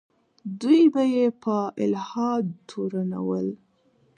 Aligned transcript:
دوی 0.61 0.83
به 0.93 1.03
یې 1.13 1.25
په 1.43 1.55
الحاد 1.83 2.45
تورنول. 2.69 3.47